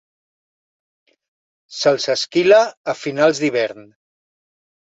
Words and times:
Se'ls 1.81 2.09
esquila 2.15 2.59
a 2.95 2.97
finals 3.05 3.43
d'hivern. 3.45 3.87